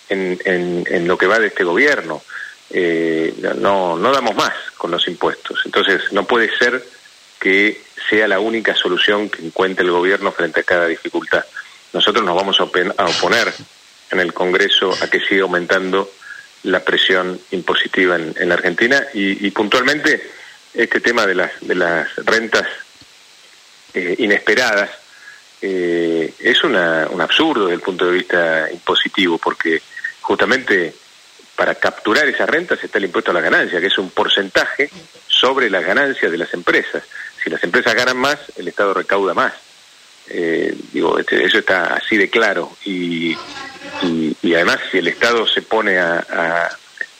en, 0.09 0.39
en, 0.87 1.07
lo 1.07 1.17
que 1.17 1.27
va 1.27 1.39
de 1.39 1.47
este 1.47 1.63
gobierno. 1.63 2.23
Eh, 2.71 3.33
no, 3.57 3.97
no 3.97 4.11
damos 4.11 4.35
más 4.35 4.53
con 4.77 4.91
los 4.91 5.07
impuestos. 5.07 5.61
Entonces, 5.65 6.11
no 6.11 6.25
puede 6.25 6.55
ser 6.57 6.83
que 7.39 7.81
sea 8.09 8.27
la 8.27 8.39
única 8.39 8.75
solución 8.75 9.29
que 9.29 9.45
encuentre 9.45 9.85
el 9.85 9.91
gobierno 9.91 10.31
frente 10.31 10.61
a 10.61 10.63
cada 10.63 10.87
dificultad. 10.87 11.45
Nosotros 11.93 12.23
nos 12.23 12.35
vamos 12.35 12.59
a, 12.59 12.63
oponer 12.63 13.53
en 14.11 14.19
el 14.19 14.33
Congreso 14.33 14.91
a 15.01 15.07
que 15.07 15.19
siga 15.19 15.43
aumentando 15.43 16.11
la 16.63 16.83
presión 16.83 17.39
impositiva 17.51 18.15
en, 18.15 18.35
en 18.37 18.49
la 18.49 18.55
Argentina 18.55 19.07
y, 19.13 19.49
puntualmente 19.51 20.31
este 20.73 20.99
tema 20.99 21.25
de 21.25 21.35
las, 21.35 21.51
de 21.61 21.75
las 21.75 22.15
rentas 22.17 22.67
eh, 23.93 24.15
inesperadas 24.19 24.89
eh, 25.61 26.33
es 26.39 26.63
una, 26.63 27.07
un 27.09 27.21
absurdo 27.21 27.65
desde 27.65 27.75
el 27.75 27.81
punto 27.81 28.05
de 28.05 28.11
vista 28.11 28.71
impositivo 28.71 29.37
porque 29.37 29.81
justamente 30.29 30.93
para 31.55 31.73
capturar 31.73 32.27
esas 32.27 32.47
rentas 32.47 32.83
está 32.83 32.99
el 32.99 33.05
impuesto 33.05 33.31
a 33.31 33.33
la 33.33 33.41
ganancia, 33.41 33.81
que 33.81 33.87
es 33.87 33.97
un 33.97 34.11
porcentaje 34.11 34.87
sobre 35.25 35.71
las 35.71 35.83
ganancias 35.83 36.31
de 36.31 36.37
las 36.37 36.53
empresas. 36.53 37.01
Si 37.43 37.49
las 37.49 37.63
empresas 37.63 37.95
ganan 37.95 38.17
más, 38.17 38.37
el 38.55 38.67
Estado 38.67 38.93
recauda 38.93 39.33
más. 39.33 39.53
Eh, 40.27 40.75
digo, 40.93 41.17
este, 41.17 41.43
eso 41.43 41.57
está 41.57 41.95
así 41.95 42.15
de 42.15 42.29
claro. 42.29 42.77
Y, 42.85 43.35
y, 44.03 44.53
además, 44.53 44.77
si 44.91 44.99
el 44.99 45.07
Estado 45.07 45.47
se 45.47 45.63
pone 45.63 45.97
a, 45.97 46.69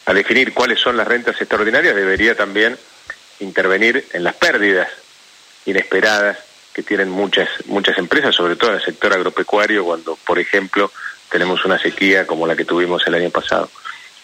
a, 0.06 0.13
definir 0.13 0.54
cuáles 0.54 0.80
son 0.80 0.96
las 0.96 1.08
rentas 1.08 1.42
extraordinarias, 1.42 1.96
debería 1.96 2.36
también 2.36 2.78
intervenir 3.39 4.06
en 4.13 4.24
las 4.24 4.36
pérdidas 4.36 4.88
inesperadas 5.66 6.38
que 6.74 6.84
tienen 6.84 7.10
muchas 7.10 7.50
muchas 7.66 7.98
empresas, 7.98 8.36
sobre 8.36 8.56
todo 8.56 8.70
en 8.70 8.75
el 8.78 8.86
sector 8.86 9.12
agropecuario, 9.13 9.84
cuando, 9.84 10.16
por 10.16 10.38
ejemplo, 10.38 10.92
tenemos 11.29 11.63
una 11.65 11.79
sequía 11.79 12.25
como 12.25 12.48
la 12.48 12.55
que 12.55 12.65
tuvimos 12.65 13.05
el 13.07 13.15
año 13.15 13.29
pasado. 13.29 13.69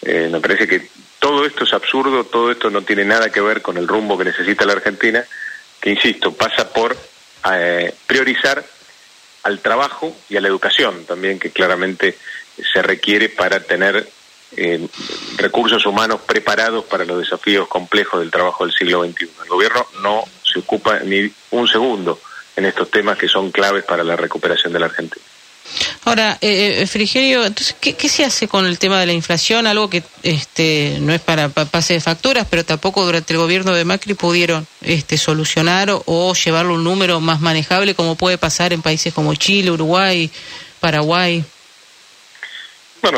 Eh, 0.01 0.29
me 0.31 0.39
parece 0.39 0.67
que 0.67 0.89
todo 1.19 1.45
esto 1.45 1.63
es 1.63 1.74
absurdo, 1.74 2.25
todo 2.25 2.51
esto 2.51 2.69
no 2.69 2.81
tiene 2.83 3.05
nada 3.05 3.31
que 3.31 3.41
ver 3.41 3.62
con 3.62 3.77
el 3.77 3.88
rumbo 3.88 4.17
que 4.17 4.25
necesita 4.25 4.65
la 4.65 4.74
Argentina, 4.74 5.24
que, 5.79 5.89
insisto, 5.89 6.33
pasa 6.33 6.71
por 6.71 6.95
eh, 7.53 7.93
priorizar 8.05 8.63
al 9.43 9.59
trabajo 9.59 10.15
y 10.29 10.38
a 10.38 10.41
la 10.41 10.47
educación 10.47 11.05
también, 11.05 11.39
que 11.39 11.51
claramente 11.51 12.17
se 12.74 12.81
requiere 12.81 13.29
para 13.29 13.59
tener 13.59 14.07
eh, 14.57 14.88
recursos 15.38 15.85
humanos 15.85 16.21
preparados 16.25 16.85
para 16.85 17.05
los 17.05 17.19
desafíos 17.19 17.67
complejos 17.67 18.19
del 18.19 18.31
trabajo 18.31 18.65
del 18.65 18.74
siglo 18.74 19.03
XXI. 19.03 19.29
El 19.43 19.50
gobierno 19.50 19.88
no 20.01 20.24
se 20.43 20.59
ocupa 20.59 21.00
ni 21.00 21.31
un 21.51 21.67
segundo 21.67 22.19
en 22.55 22.65
estos 22.65 22.89
temas 22.89 23.17
que 23.17 23.27
son 23.27 23.51
claves 23.51 23.83
para 23.83 24.03
la 24.03 24.15
recuperación 24.15 24.71
de 24.74 24.79
la 24.79 24.85
Argentina. 24.85 25.25
Ahora, 26.05 26.38
eh, 26.39 26.81
eh, 26.81 26.88
Frigerio, 26.88 27.43
entonces, 27.43 27.75
¿qué, 27.81 28.09
se 28.09 28.24
hace 28.24 28.47
con 28.47 28.67
el 28.67 28.77
tema 28.77 29.00
de 29.00 29.07
la 29.07 29.13
inflación? 29.13 29.65
Algo 29.65 29.89
que 29.89 30.03
este, 30.21 31.00
no 31.01 31.12
es 31.12 31.19
para, 31.19 31.50
pase 31.50 31.95
de 31.95 32.00
facturas, 32.00 32.45
pero 32.47 32.63
tampoco 32.63 33.03
durante 33.03 33.33
el 33.33 33.39
gobierno 33.39 33.74
de 33.74 33.85
Macri 33.85 34.13
pudieron 34.13 34.67
este, 34.81 35.17
solucionar 35.17 35.89
o, 35.89 36.33
llevarlo 36.35 36.74
a 36.74 36.75
un 36.75 36.83
número 36.83 37.19
más 37.21 37.41
manejable 37.41 37.95
como 37.95 38.15
puede 38.15 38.38
pasar 38.38 38.71
en 38.71 38.83
países 38.83 39.15
como 39.15 39.33
Chile, 39.33 39.71
Uruguay, 39.71 40.29
Paraguay. 40.79 41.43
Bueno, 43.01 43.17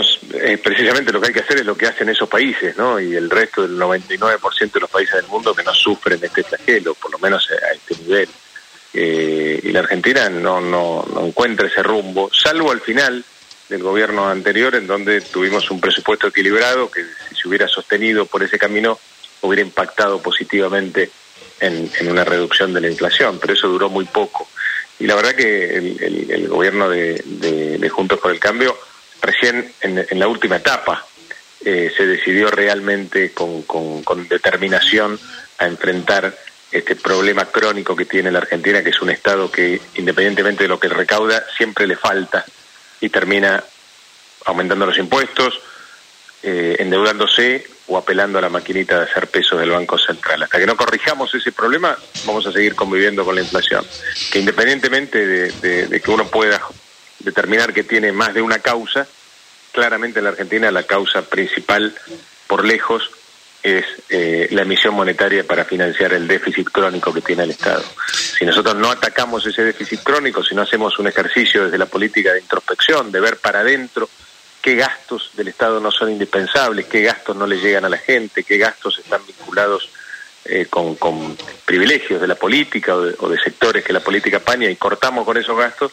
precisamente 0.63 1.11
lo 1.11 1.19
que 1.19 1.27
hay 1.27 1.33
que 1.33 1.41
hacer 1.41 1.57
es 1.57 1.65
lo 1.65 1.75
que 1.75 1.87
hacen 1.87 2.07
esos 2.07 2.29
países, 2.29 2.77
¿no? 2.77 3.01
Y 3.01 3.15
el 3.15 3.29
resto 3.29 3.63
del 3.63 3.77
99% 3.77 4.71
de 4.71 4.79
los 4.79 4.89
países 4.89 5.15
del 5.15 5.27
mundo 5.27 5.53
que 5.53 5.63
no 5.63 5.73
sufren 5.73 6.23
este 6.23 6.41
flagelo, 6.41 6.93
por 6.93 7.11
lo 7.11 7.19
menos 7.19 7.49
a 7.51 7.75
este 7.75 8.01
nivel. 8.01 8.29
Eh, 8.99 9.59
y 9.61 9.71
la 9.71 9.81
Argentina 9.81 10.27
no, 10.27 10.59
no, 10.59 11.05
no 11.13 11.27
encuentra 11.27 11.67
ese 11.67 11.83
rumbo, 11.83 12.31
salvo 12.33 12.71
al 12.71 12.81
final 12.81 13.23
del 13.69 13.83
gobierno 13.83 14.27
anterior, 14.27 14.73
en 14.73 14.87
donde 14.87 15.21
tuvimos 15.21 15.69
un 15.69 15.79
presupuesto 15.79 16.29
equilibrado 16.29 16.89
que 16.89 17.03
si 17.29 17.35
se 17.35 17.47
hubiera 17.47 17.67
sostenido 17.67 18.25
por 18.25 18.41
ese 18.41 18.57
camino 18.57 18.97
hubiera 19.41 19.61
impactado 19.61 20.19
positivamente 20.19 21.11
en, 21.59 21.91
una 22.09 22.23
reducción 22.23 22.73
de 22.73 22.81
la 22.81 22.87
inflación, 22.87 23.37
pero 23.39 23.53
eso 23.53 23.67
duró 23.67 23.87
muy 23.87 24.05
poco. 24.05 24.47
Y 24.97 25.05
la 25.05 25.13
verdad 25.13 25.35
que 25.35 25.75
el, 25.75 26.47
gobierno 26.47 26.89
de, 26.89 27.87
Juntos 27.91 28.17
por 28.17 28.31
el 28.31 28.39
Cambio, 28.39 28.75
recién 29.21 29.73
en, 29.81 30.19
la 30.19 30.27
última 30.27 30.55
etapa, 30.55 31.05
eh, 31.63 31.91
se 31.95 32.07
decidió 32.07 32.49
realmente 32.49 33.31
con, 33.31 33.61
con 33.61 34.27
determinación 34.27 35.19
a 35.59 35.67
enfrentar 35.67 36.35
este 36.71 36.95
problema 36.95 37.45
crónico 37.45 37.95
que 37.95 38.05
tiene 38.05 38.31
la 38.31 38.39
Argentina, 38.39 38.83
que 38.83 38.89
es 38.89 39.01
un 39.01 39.09
Estado 39.09 39.51
que, 39.51 39.81
independientemente 39.95 40.63
de 40.63 40.69
lo 40.69 40.79
que 40.79 40.89
recauda, 40.89 41.43
siempre 41.55 41.87
le 41.87 41.95
falta 41.95 42.45
y 42.99 43.09
termina 43.09 43.63
aumentando 44.45 44.85
los 44.85 44.97
impuestos, 44.97 45.59
eh, 46.43 46.75
endeudándose 46.79 47.65
o 47.87 47.97
apelando 47.97 48.37
a 48.37 48.41
la 48.41 48.49
maquinita 48.49 48.99
de 48.99 49.05
hacer 49.05 49.27
pesos 49.27 49.59
del 49.59 49.71
Banco 49.71 49.97
Central. 49.97 50.43
Hasta 50.43 50.59
que 50.59 50.65
no 50.65 50.77
corrijamos 50.77 51.33
ese 51.33 51.51
problema, 51.51 51.97
vamos 52.25 52.45
a 52.45 52.51
seguir 52.51 52.75
conviviendo 52.75 53.25
con 53.25 53.35
la 53.35 53.41
inflación. 53.41 53.85
Que 54.31 54.39
independientemente 54.39 55.25
de, 55.25 56.01
que 56.01 56.11
uno 56.11 56.27
pueda 56.27 56.61
determinar 57.19 57.73
que 57.73 57.83
tiene 57.83 58.11
más 58.11 58.33
de 58.33 58.41
una 58.41 58.59
causa, 58.59 59.07
claramente 59.71 60.19
en 60.19 60.25
la 60.25 60.31
Argentina 60.31 60.69
la 60.69 60.83
causa 60.83 61.23
principal, 61.23 61.95
por 62.45 62.65
lejos, 62.65 63.09
es 63.63 63.85
eh, 64.09 64.47
la 64.51 64.61
emisión 64.61 64.93
monetaria 64.93 65.43
para 65.43 65.65
financiar 65.65 66.13
el 66.13 66.27
déficit 66.27 66.69
crónico 66.69 67.13
que 67.13 67.21
tiene 67.21 67.43
el 67.43 67.51
Estado. 67.51 67.83
Si 68.07 68.45
nosotros 68.45 68.75
no 68.75 68.89
atacamos 68.89 69.45
ese 69.45 69.63
déficit 69.63 70.01
crónico, 70.03 70.43
si 70.43 70.55
no 70.55 70.61
hacemos 70.61 70.97
un 70.99 71.07
ejercicio 71.07 71.65
desde 71.65 71.77
la 71.77 71.87
política 71.87 72.33
de 72.33 72.39
introspección, 72.39 73.11
de 73.11 73.19
ver 73.19 73.37
para 73.37 73.61
adentro 73.61 74.09
qué 74.61 74.75
gastos 74.75 75.31
del 75.33 75.49
Estado 75.49 75.79
no 75.79 75.91
son 75.91 76.11
indispensables, 76.11 76.85
qué 76.85 77.01
gastos 77.01 77.35
no 77.35 77.47
le 77.47 77.57
llegan 77.57 77.85
a 77.85 77.89
la 77.89 77.97
gente, 77.97 78.43
qué 78.43 78.57
gastos 78.57 78.99
están 78.99 79.21
vinculados 79.25 79.89
eh, 80.45 80.67
con, 80.69 80.97
privilegios 81.65 82.21
de 82.21 82.27
la 82.27 82.35
política 82.35 82.95
o 82.95 83.29
de, 83.29 83.37
sectores 83.37 83.83
que 83.83 83.91
la 83.91 83.99
política 83.99 84.39
paña 84.39 84.69
y 84.69 84.75
cortamos 84.75 85.25
con 85.25 85.35
esos 85.37 85.57
gastos, 85.57 85.91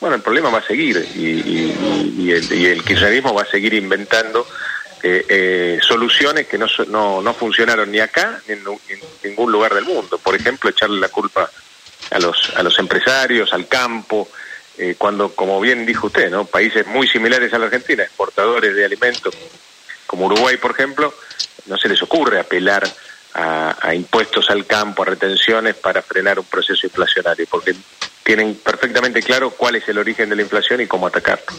bueno, 0.00 0.16
el 0.16 0.22
problema 0.22 0.50
va 0.50 0.58
a 0.58 0.66
seguir 0.66 0.96
y, 1.14 2.30
el, 2.30 2.52
y 2.52 2.66
el 2.66 2.84
kirchnerismo 2.84 3.32
va 3.34 3.42
a 3.42 3.46
seguir 3.46 3.74
inventando 3.74 4.46
eh, 5.08 5.24
eh, 5.28 5.78
soluciones 5.82 6.48
que 6.48 6.58
no, 6.58 6.66
no, 6.88 7.22
no, 7.22 7.32
funcionaron 7.32 7.92
ni 7.92 8.00
acá 8.00 8.42
ni 8.48 8.54
en, 8.54 8.64
ningún 9.22 9.52
lugar 9.52 9.72
del 9.72 9.84
mundo. 9.84 10.18
Por 10.18 10.34
ejemplo, 10.34 10.68
echarle 10.68 10.98
la 10.98 11.10
culpa 11.10 11.48
a 12.10 12.18
los, 12.18 12.52
a 12.56 12.62
los 12.64 12.76
empresarios, 12.80 13.52
al 13.52 13.68
campo, 13.68 14.28
eh, 14.76 14.96
cuando, 14.98 15.32
como 15.32 15.60
bien 15.60 15.86
dijo 15.86 16.08
usted, 16.08 16.28
¿no? 16.28 16.44
países 16.44 16.88
muy 16.88 17.06
similares 17.06 17.54
a 17.54 17.58
la 17.58 17.66
Argentina, 17.66 18.02
exportadores 18.02 18.74
de 18.74 18.84
alimentos, 18.84 19.32
como 20.08 20.26
Uruguay, 20.26 20.56
por 20.56 20.72
ejemplo, 20.72 21.14
no 21.66 21.76
se 21.76 21.88
les 21.88 22.02
ocurre 22.02 22.40
apelar 22.40 22.82
a, 23.34 23.76
a 23.80 23.94
impuestos 23.94 24.50
al 24.50 24.66
campo, 24.66 25.04
a 25.04 25.06
retenciones 25.06 25.76
para 25.76 26.02
frenar 26.02 26.40
un 26.40 26.46
proceso 26.46 26.84
inflacionario, 26.84 27.46
porque 27.48 27.76
tienen 28.24 28.56
perfectamente 28.56 29.22
claro 29.22 29.50
cuál 29.50 29.76
es 29.76 29.88
el 29.88 29.98
origen 29.98 30.28
de 30.28 30.34
la 30.34 30.42
inflación 30.42 30.80
y 30.80 30.88
cómo 30.88 31.06
atacarlo. 31.06 31.54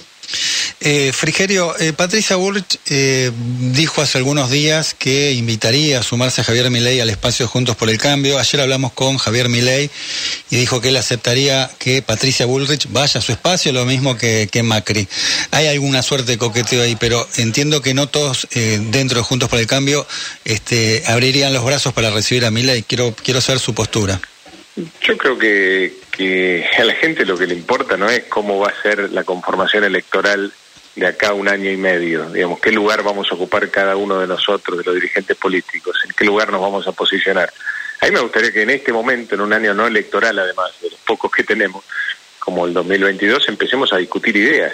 Eh, 0.79 1.12
Frigerio, 1.12 1.74
eh, 1.79 1.91
Patricia 1.91 2.36
Bullrich 2.36 2.79
eh, 2.91 3.31
dijo 3.72 4.03
hace 4.03 4.19
algunos 4.19 4.51
días 4.51 4.93
que 4.93 5.31
invitaría 5.31 6.00
a 6.00 6.03
sumarse 6.03 6.41
a 6.41 6.43
Javier 6.43 6.69
Milei 6.69 7.00
al 7.00 7.10
espacio 7.10 7.48
Juntos 7.48 7.75
por 7.75 7.89
el 7.89 7.98
Cambio. 7.98 8.38
Ayer 8.38 8.62
hablamos 8.62 8.93
con 8.93 9.17
Javier 9.17 9.50
Milei 9.50 9.89
y 10.51 10.55
dijo 10.55 10.79
que 10.79 10.89
él 10.89 10.98
aceptaría 10.98 11.72
que 11.79 12.03
Patricia 12.03 12.46
Bullrich 12.46 12.88
vaya 12.91 13.17
a 13.17 13.22
su 13.22 13.31
espacio, 13.31 13.74
lo 13.74 13.86
mismo 13.86 14.17
que, 14.17 14.48
Macri. 14.63 15.07
Hay 15.50 15.65
alguna 15.67 16.03
suerte 16.03 16.34
de 16.34 16.38
coqueteo 16.38 16.84
ahí, 16.84 16.96
pero 16.96 17.27
entiendo 17.38 17.81
que 17.81 17.96
no 17.96 18.07
todos 18.07 18.48
eh, 18.51 18.79
dentro 18.79 19.17
de 19.17 19.24
Juntos 19.24 19.50
por 19.50 19.57
el 19.57 19.65
Cambio 19.65 20.05
este, 20.46 21.01
abrirían 21.07 21.53
los 21.53 21.65
brazos 21.65 21.91
para 21.93 22.12
recibir 22.12 22.46
a 22.46 22.51
Milei. 22.51 22.84
Quiero, 22.84 23.15
quiero 23.24 23.41
saber 23.41 23.60
su 23.60 23.74
postura. 23.74 24.22
Yo 25.01 25.17
creo 25.17 25.39
que, 25.39 25.96
que 26.12 26.65
a 26.77 26.84
la 26.84 26.93
gente 26.93 27.25
lo 27.25 27.36
que 27.36 27.48
le 27.48 27.55
importa 27.55 27.98
no 27.98 28.07
es 28.07 28.25
cómo 28.25 28.60
va 28.60 28.69
a 28.69 28.81
ser 28.84 29.12
la 29.12 29.24
conformación 29.24 29.84
electoral 29.84 30.53
de 30.98 31.06
acá 31.06 31.32
un 31.34 31.48
año 31.48 31.70
y 31.70 31.77
medio, 31.77 32.27
digamos, 32.32 32.60
qué 32.60 32.72
lugar 32.72 33.04
vamos 33.04 33.32
a 33.32 33.36
ocupar 33.36 33.70
cada 33.70 33.96
uno 33.96 34.20
de 34.20 34.25
nosotros, 34.25 34.80
de 34.80 34.84
los 34.84 34.96
dirigentes 34.96 35.38
políticos, 35.38 35.96
en 36.04 36.12
qué 36.12 36.25
lugar 36.25 36.51
nos 36.51 36.60
vamos 36.60 36.88
a 36.88 36.92
posicionar. 36.92 37.54
A 38.01 38.06
mí 38.06 38.12
me 38.12 38.20
gustaría 38.20 38.51
que 38.51 38.63
en 38.63 38.72
este 38.72 38.92
momento, 38.92 39.36
en 39.36 39.42
un 39.42 39.54
año 39.54 39.75
no 39.75 39.86
electoral 39.86 40.39
además, 40.39 40.72
de 40.82 40.89
los 40.89 41.00
pocos 41.01 41.32
que 41.32 41.44
tenemos, 41.44 41.86
como 42.39 42.66
el 42.66 42.74
2022, 42.74 43.48
empecemos 43.48 43.94
a 43.94 43.98
discutir 43.98 44.36
ideas, 44.38 44.74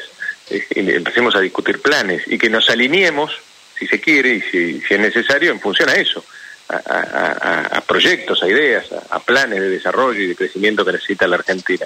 empecemos 0.49 1.35
a 1.35 1.41
discutir 1.41 1.81
planes 1.81 2.23
y 2.27 2.37
que 2.37 2.49
nos 2.49 2.69
alineemos, 2.69 3.33
si 3.77 3.85
se 3.85 3.99
quiere 3.99 4.35
y 4.35 4.41
si, 4.41 4.81
es 4.89 4.99
necesario, 4.99 5.51
en 5.51 5.59
función 5.59 5.89
a 5.89 5.95
eso, 5.95 6.23
a, 6.69 7.83
proyectos, 7.85 8.41
a 8.43 8.47
ideas, 8.47 8.85
a, 9.09 9.19
planes 9.19 9.59
de 9.59 9.69
desarrollo 9.69 10.21
y 10.21 10.27
de 10.27 10.35
crecimiento 10.37 10.85
que 10.85 10.93
necesita 10.93 11.27
la 11.27 11.35
Argentina. 11.35 11.85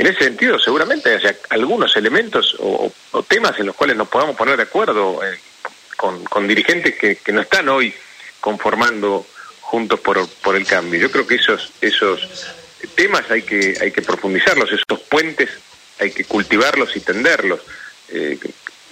En 0.00 0.06
ese 0.06 0.24
sentido, 0.24 0.58
seguramente 0.58 1.14
haya 1.14 1.36
algunos 1.50 1.94
elementos 1.94 2.56
o, 2.58 2.90
temas 3.28 3.60
en 3.60 3.66
los 3.66 3.76
cuales 3.76 3.98
nos 3.98 4.08
podamos 4.08 4.34
poner 4.34 4.56
de 4.56 4.62
acuerdo 4.62 5.20
eh, 5.22 5.38
con, 5.98 6.48
dirigentes 6.48 6.94
que, 6.96 7.32
no 7.34 7.42
están 7.42 7.68
hoy 7.68 7.92
conformando 8.40 9.26
juntos 9.60 10.00
por, 10.00 10.26
por 10.42 10.56
el 10.56 10.66
cambio. 10.66 10.98
Yo 10.98 11.10
creo 11.10 11.26
que 11.26 11.34
esos, 11.34 11.74
esos 11.82 12.46
temas 12.94 13.30
hay 13.30 13.42
que, 13.42 13.76
hay 13.78 13.90
que 13.90 14.00
profundizarlos, 14.00 14.72
esos 14.72 15.00
puentes 15.00 15.50
hay 15.98 16.12
que 16.12 16.24
cultivarlos 16.24 16.96
y 16.96 17.00
tenderlos. 17.00 17.60
Eh, 18.08 18.38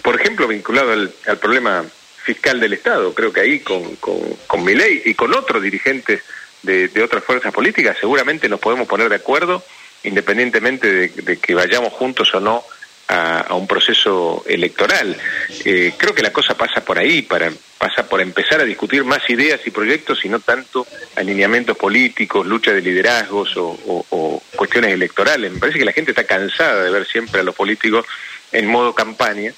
por 0.02 0.20
ejemplo, 0.20 0.46
vinculado 0.46 0.92
al, 0.92 1.10
problema 1.40 1.86
fiscal 2.22 2.60
del 2.60 2.74
Estado, 2.74 3.14
creo 3.14 3.32
que 3.32 3.40
ahí 3.40 3.60
con, 3.60 3.96
con, 3.96 4.20
con 4.46 4.62
mi 4.62 4.74
ley 4.74 5.00
y 5.06 5.14
con 5.14 5.34
otros 5.34 5.62
dirigentes 5.62 6.20
de 6.60 7.02
otras 7.02 7.24
fuerzas 7.24 7.54
políticas 7.54 7.96
seguramente 7.98 8.46
nos 8.46 8.60
podemos 8.60 8.86
poner 8.86 9.08
de 9.08 9.14
acuerdo 9.14 9.64
independientemente 10.04 11.08
de, 11.08 11.38
que 11.38 11.54
vayamos 11.54 11.92
juntos 11.92 12.34
o 12.34 12.40
no 12.40 12.64
a, 13.08 13.54
un 13.54 13.66
proceso 13.66 14.44
electoral. 14.46 15.16
Eh, 15.64 15.94
creo 15.96 16.14
que 16.14 16.22
la 16.22 16.32
cosa 16.32 16.54
pasa 16.54 16.84
por 16.84 16.98
ahí, 16.98 17.22
para, 17.22 17.50
pasa 17.78 18.06
por 18.06 18.20
empezar 18.20 18.60
a 18.60 18.64
discutir 18.64 19.04
más 19.04 19.28
ideas 19.30 19.60
y 19.64 19.70
proyectos 19.70 20.24
y 20.24 20.28
no 20.28 20.40
tanto 20.40 20.86
alineamientos 21.16 21.76
políticos, 21.76 22.46
lucha 22.46 22.72
de 22.72 22.82
liderazgos 22.82 23.52
o, 23.56 24.42
cuestiones 24.56 24.92
electorales. 24.92 25.52
Me 25.52 25.60
parece 25.60 25.78
que 25.78 25.84
la 25.84 25.92
gente 25.92 26.10
está 26.10 26.24
cansada 26.24 26.82
de 26.82 26.90
ver 26.90 27.06
siempre 27.06 27.40
a 27.40 27.44
los 27.44 27.54
políticos 27.54 28.04
en 28.50 28.66
modo 28.66 28.92
campaña, 28.92 29.52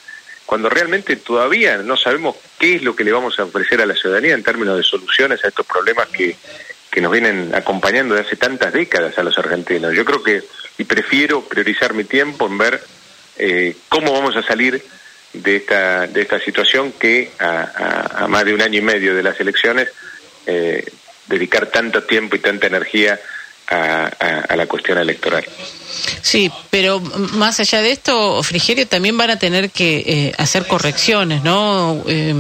cuando 0.44 0.68
realmente 0.68 1.16
todavía 1.16 1.78
no 1.78 1.96
sabemos 1.96 2.36
qué 2.58 2.76
es 2.76 2.82
lo 2.82 2.94
que 2.94 3.04
le 3.04 3.12
vamos 3.12 3.38
a 3.38 3.44
ofrecer 3.44 3.80
a 3.80 3.86
la 3.86 3.94
ciudadanía 3.94 4.34
en 4.34 4.42
términos 4.42 4.76
de 4.76 4.82
soluciones 4.82 5.42
a 5.42 5.48
estos 5.48 5.64
problemas 5.64 6.08
que, 6.08 6.36
que 6.90 7.00
nos 7.00 7.12
vienen 7.12 7.54
acompañando 7.54 8.14
de 8.14 8.22
hace 8.22 8.36
tantas 8.36 8.72
décadas 8.72 9.16
a 9.18 9.22
los 9.22 9.38
argentinos. 9.38 9.94
Yo 9.94 10.04
creo 10.04 10.22
que, 10.22 10.42
y 10.78 10.84
prefiero 10.84 11.42
priorizar 11.42 11.94
mi 11.94 12.04
tiempo 12.04 12.46
en 12.46 12.58
ver 12.58 12.82
eh, 13.38 13.76
cómo 13.88 14.12
vamos 14.12 14.36
a 14.36 14.42
salir 14.42 14.82
de 15.32 15.56
esta, 15.56 16.06
de 16.06 16.22
esta 16.22 16.40
situación 16.40 16.92
que 16.92 17.30
a, 17.38 18.26
más 18.28 18.44
de 18.44 18.54
un 18.54 18.62
año 18.62 18.78
y 18.78 18.82
medio 18.82 19.14
de 19.14 19.22
las 19.22 19.38
elecciones 19.40 19.88
eh, 20.46 20.84
dedicar 21.26 21.66
tanto 21.66 22.02
tiempo 22.02 22.34
y 22.36 22.40
tanta 22.40 22.66
energía 22.66 23.18
a, 23.68 24.06
a, 24.48 24.56
la 24.56 24.66
cuestión 24.66 24.98
electoral. 24.98 25.44
Sí, 26.22 26.50
pero 26.70 27.00
más 27.00 27.60
allá 27.60 27.80
de 27.82 27.92
esto, 27.92 28.42
Frigerio, 28.42 28.88
también 28.88 29.16
van 29.16 29.30
a 29.30 29.38
tener 29.38 29.70
que 29.70 29.98
eh, 29.98 30.32
hacer 30.38 30.66
correcciones, 30.66 31.44
¿no? 31.44 32.02
Eh, 32.08 32.34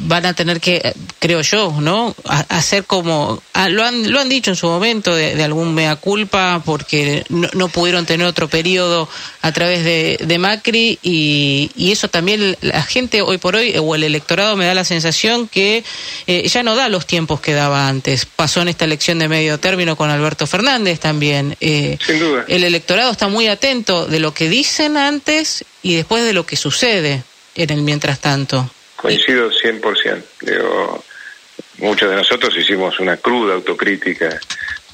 van 0.00 0.26
a 0.26 0.34
tener 0.34 0.60
que, 0.60 0.94
creo 1.18 1.40
yo, 1.40 1.74
¿no? 1.80 2.14
hacer 2.48 2.84
como, 2.84 3.42
lo, 3.68 3.84
han, 3.84 4.10
lo 4.10 4.20
han 4.20 4.28
dicho 4.28 4.50
en 4.50 4.56
su 4.56 4.66
momento 4.66 5.14
de, 5.14 5.42
algún 5.42 5.74
mea 5.74 5.96
culpa 5.96 6.62
porque 6.64 7.24
no, 7.28 7.68
pudieron 7.68 8.06
tener 8.06 8.26
otro 8.26 8.48
periodo 8.48 9.08
a 9.40 9.52
través 9.52 9.84
de, 9.84 10.38
Macri 10.38 10.98
y, 11.02 11.70
eso 11.92 12.08
también 12.08 12.56
la 12.62 12.82
gente 12.82 13.20
hoy 13.20 13.36
por 13.36 13.54
hoy 13.54 13.74
o 13.78 13.94
el 13.94 14.02
electorado 14.02 14.56
me 14.56 14.64
da 14.64 14.74
la 14.74 14.84
sensación 14.84 15.46
que 15.46 15.84
eh, 16.26 16.48
ya 16.48 16.62
no 16.62 16.74
da 16.74 16.88
los 16.88 17.06
tiempos 17.06 17.40
que 17.40 17.52
daba 17.52 17.86
antes. 17.86 18.24
Pasó 18.24 18.62
en 18.62 18.68
esta 18.68 18.86
elección 18.86 19.18
de 19.18 19.28
medio 19.28 19.60
término 19.60 19.94
con 19.94 20.08
Alberto 20.08 20.46
Fernández 20.46 21.00
también. 21.00 21.56
Eh, 21.60 21.98
Sin 22.04 22.18
duda. 22.18 22.46
El 22.48 22.64
electorado 22.64 23.12
está 23.12 23.28
muy 23.28 23.46
atento 23.46 24.06
de 24.06 24.20
lo 24.20 24.32
que 24.32 24.48
dicen 24.48 24.96
antes 24.96 25.64
y 25.82 25.94
después 25.94 26.24
de 26.24 26.32
lo 26.32 26.46
que 26.46 26.56
sucede 26.56 27.22
en 27.54 27.70
el 27.70 27.82
mientras 27.82 28.20
tanto. 28.20 28.70
Coincido 29.02 29.50
100%. 29.50 30.22
Digo, 30.42 31.04
muchos 31.78 32.08
de 32.08 32.14
nosotros 32.14 32.56
hicimos 32.56 33.00
una 33.00 33.16
cruda 33.16 33.54
autocrítica 33.54 34.38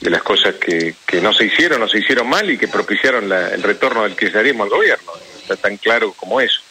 de 0.00 0.10
las 0.10 0.22
cosas 0.22 0.54
que, 0.54 0.94
que 1.06 1.20
no 1.20 1.34
se 1.34 1.44
hicieron, 1.44 1.78
no 1.78 1.88
se 1.88 1.98
hicieron 1.98 2.26
mal 2.26 2.50
y 2.50 2.56
que 2.56 2.68
propiciaron 2.68 3.30
el 3.30 3.62
retorno 3.62 4.04
del 4.04 4.16
kirchnerismo 4.16 4.64
al 4.64 4.70
gobierno. 4.70 5.12
Está 5.42 5.56
tan 5.56 5.76
claro 5.76 6.14
como 6.14 6.40
eso. 6.40 6.62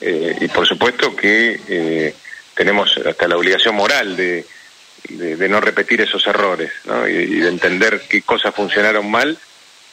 Eh, 0.00 0.34
y 0.40 0.48
por 0.48 0.66
supuesto 0.66 1.14
que 1.14 1.60
eh, 1.68 2.14
tenemos 2.54 2.96
hasta 2.96 3.28
la 3.28 3.36
obligación 3.36 3.74
moral 3.74 4.16
de, 4.16 4.46
de, 5.10 5.48
no 5.50 5.60
repetir 5.60 6.00
esos 6.00 6.26
errores 6.26 6.72
¿no? 6.86 7.06
y, 7.06 7.38
de 7.38 7.48
entender 7.48 8.00
qué 8.08 8.22
cosas 8.22 8.54
funcionaron 8.54 9.10
mal 9.10 9.36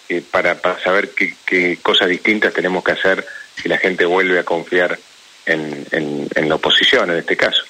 eh, 0.08 0.24
para, 0.32 0.56
para 0.56 0.80
saber 0.80 1.10
qué, 1.10 1.36
qué, 1.46 1.78
cosas 1.82 2.08
distintas 2.08 2.54
tenemos 2.54 2.86
que 2.86 2.94
hacer 2.94 3.26
si 3.62 3.68
la 3.68 3.78
gente 3.78 4.06
vuelve 4.06 4.40
a 4.40 4.46
confiar 4.46 4.98
en, 5.46 5.86
en, 5.92 6.50
la 6.50 6.56
oposición 6.56 7.10
en 7.12 7.18
este 7.18 7.38
caso. 7.38 7.64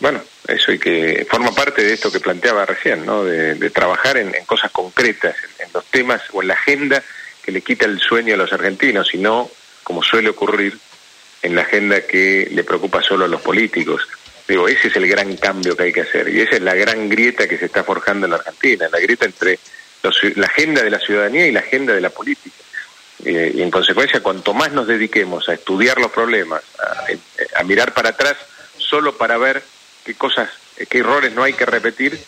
bueno, 0.00 0.22
eso 0.48 0.72
y 0.72 0.78
que 0.78 1.26
forma 1.28 1.52
parte 1.52 1.84
de 1.84 1.94
esto 1.94 2.10
que 2.10 2.20
planteaba 2.20 2.66
recién, 2.66 3.06
¿no? 3.06 3.24
de, 3.24 3.70
trabajar 3.70 4.16
en, 4.16 4.32
cosas 4.46 4.70
concretas, 4.70 5.36
en, 5.58 5.68
los 5.72 5.84
temas 5.86 6.22
o 6.32 6.42
en 6.42 6.48
la 6.48 6.54
agenda 6.54 7.02
que 7.42 7.52
le 7.52 7.60
quita 7.60 7.86
el 7.86 8.00
sueño 8.00 8.34
a 8.34 8.38
los 8.38 8.52
argentinos 8.52 9.14
y 9.14 9.18
no 9.18 9.50
como 9.82 10.02
suele 10.02 10.30
ocurrir 10.30 10.78
en 11.42 11.54
la 11.54 11.62
agenda 11.62 12.06
que 12.06 12.48
le 12.50 12.64
preocupa 12.64 13.02
solo 13.02 13.24
a 13.24 13.28
los 13.28 13.40
políticos. 13.40 14.06
Digo, 14.46 14.68
ese 14.68 14.88
es 14.88 14.96
el 14.96 15.08
gran 15.08 15.36
cambio 15.36 15.76
que 15.76 15.84
hay 15.84 15.92
que 15.92 16.02
hacer 16.02 16.28
y 16.28 16.40
esa 16.40 16.56
es 16.56 16.62
la 16.62 16.74
gran 16.74 17.08
grieta 17.08 17.48
que 17.48 17.58
se 17.58 17.66
está 17.66 17.84
forjando 17.84 18.26
en 18.26 18.30
la 18.30 18.36
Argentina, 18.38 18.88
la 18.90 19.00
grieta 19.00 19.26
entre 19.26 19.58
la 20.36 20.46
agenda 20.46 20.82
de 20.82 20.90
la 20.90 20.98
ciudadanía 20.98 21.46
y 21.46 21.52
la 21.52 21.60
agenda 21.60 21.94
de 21.94 22.00
la 22.00 22.10
política. 22.10 22.56
Eh, 23.24 23.52
y 23.54 23.62
en 23.62 23.70
consecuencia, 23.70 24.20
cuanto 24.20 24.52
más 24.52 24.72
nos 24.72 24.86
dediquemos 24.86 25.48
a 25.48 25.54
estudiar 25.54 25.98
los 25.98 26.10
problemas, 26.10 26.62
a, 27.56 27.62
mirar 27.62 27.94
para 27.94 28.10
atrás, 28.10 28.36
solo 28.78 29.16
para 29.16 29.38
ver 29.38 29.62
qué 30.04 30.14
cosas, 30.14 30.50
qué 30.88 30.98
errores 30.98 31.32
no 31.32 31.44
hay 31.44 31.52
que 31.52 31.64
repetir, 31.64 32.18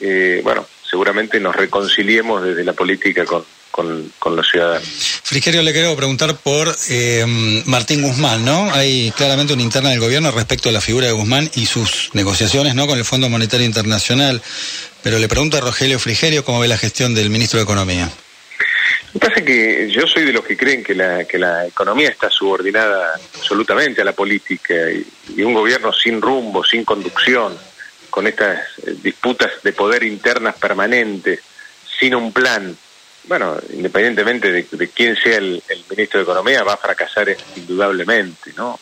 eh, 0.00 0.40
bueno, 0.42 0.66
seguramente 0.88 1.38
nos 1.38 1.54
reconciliemos 1.54 2.42
desde 2.42 2.64
la 2.64 2.72
política 2.72 3.24
con, 3.24 3.44
con, 3.70 4.12
con 4.18 4.34
los 4.34 4.48
ciudadanos. 4.48 4.86
Frigerio, 5.22 5.62
le 5.62 5.72
quiero 5.72 5.94
preguntar 5.96 6.36
por 6.36 6.76
eh, 6.90 7.24
Martín 7.66 8.02
Guzmán, 8.02 8.44
¿no? 8.44 8.72
Hay 8.74 9.12
claramente 9.16 9.52
una 9.52 9.62
interna 9.62 9.90
del 9.90 10.00
gobierno 10.00 10.30
respecto 10.32 10.68
a 10.68 10.72
la 10.72 10.80
figura 10.80 11.06
de 11.06 11.12
Guzmán 11.12 11.50
y 11.54 11.66
sus 11.66 12.10
negociaciones, 12.12 12.74
¿no? 12.74 12.86
Con 12.86 12.98
el 12.98 13.04
Fondo 13.04 13.28
Monetario 13.28 13.64
Internacional. 13.64 14.42
Pero 15.02 15.18
le 15.18 15.28
pregunto 15.28 15.56
a 15.56 15.60
Rogelio 15.60 15.98
Frigerio 15.98 16.44
cómo 16.44 16.60
ve 16.60 16.68
la 16.68 16.78
gestión 16.78 17.14
del 17.14 17.30
ministro 17.30 17.58
de 17.58 17.64
Economía. 17.64 18.10
Lo 19.14 19.20
que 19.20 19.26
pasa 19.26 19.40
es 19.40 19.46
que 19.46 19.90
yo 19.90 20.06
soy 20.06 20.24
de 20.24 20.32
los 20.32 20.44
que 20.44 20.56
creen 20.56 20.82
que 20.82 20.94
la, 20.94 21.24
que 21.24 21.38
la 21.38 21.66
economía 21.66 22.08
está 22.08 22.30
subordinada 22.30 23.14
absolutamente 23.34 24.00
a 24.00 24.04
la 24.04 24.12
política 24.12 24.74
y 24.90 25.42
un 25.42 25.54
gobierno 25.54 25.92
sin 25.92 26.20
rumbo, 26.20 26.64
sin 26.64 26.84
conducción, 26.84 27.56
con 28.12 28.26
estas 28.26 28.60
eh, 28.86 28.94
disputas 29.02 29.50
de 29.64 29.72
poder 29.72 30.04
internas 30.04 30.54
permanentes, 30.56 31.40
sin 31.98 32.14
un 32.14 32.30
plan, 32.30 32.76
bueno, 33.24 33.56
independientemente 33.72 34.52
de, 34.52 34.88
quién 34.88 35.16
sea 35.16 35.38
el, 35.38 35.62
ministro 35.90 36.20
de 36.20 36.24
Economía, 36.24 36.62
va 36.62 36.74
a 36.74 36.76
fracasar 36.76 37.34
indudablemente, 37.56 38.52
¿no? 38.56 38.78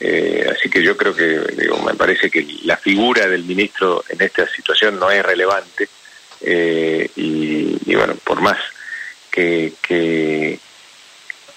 Eh, 0.00 0.50
así 0.50 0.68
que 0.68 0.82
yo 0.82 0.96
creo 0.96 1.14
que, 1.14 1.40
digo, 1.56 1.78
me 1.78 1.94
parece 1.94 2.28
que 2.28 2.44
la 2.64 2.76
figura 2.76 3.28
del 3.28 3.44
ministro 3.44 4.04
en 4.08 4.20
esta 4.20 4.48
situación 4.48 4.98
no 4.98 5.10
es 5.10 5.24
relevante 5.24 5.88
eh, 6.40 7.08
y, 7.14 7.94
bueno, 7.94 8.16
por 8.24 8.40
más 8.40 8.58
que, 9.32 9.72
que, 9.82 10.60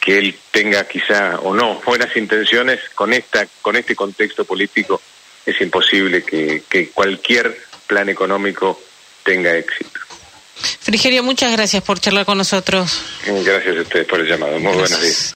que 0.02 0.18
él 0.18 0.36
tenga 0.50 0.88
quizá 0.88 1.40
o 1.42 1.54
no 1.54 1.82
buenas 1.86 2.16
intenciones 2.18 2.80
con 2.96 3.14
esta 3.14 3.46
con 3.62 3.76
este 3.76 3.96
contexto 3.96 4.46
político 4.46 5.02
es 5.46 5.62
imposible 5.62 6.24
que, 6.24 6.64
que 6.68 6.90
cualquier 6.90 7.56
plan 7.86 8.10
económico 8.10 8.82
tenga 9.24 9.56
éxito. 9.56 10.00
Frigerio, 10.56 11.22
muchas 11.24 11.52
gracias 11.52 11.84
por 11.84 12.00
charlar 12.00 12.26
con 12.26 12.38
nosotros. 12.38 13.02
Gracias 13.26 13.78
a 13.78 13.82
ustedes 13.82 14.08
por 14.08 14.20
el 14.20 14.28
llamado. 14.28 14.58
Muy 14.60 14.74
buenos 14.74 15.02
días. 15.02 15.24